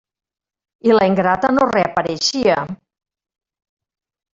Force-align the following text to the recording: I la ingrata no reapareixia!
I 0.89 0.95
la 0.95 1.03
ingrata 1.11 1.53
no 1.59 1.69
reapareixia! 1.75 2.59